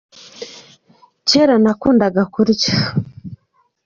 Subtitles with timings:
[1.27, 2.73] kera nakundaga kurya